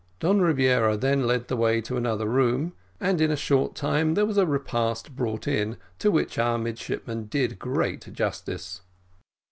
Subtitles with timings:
[0.19, 4.25] Don Rebiera then led the way to another room, and in a short time there
[4.25, 8.81] was a repast brought in, to which our midshipmen did great justice.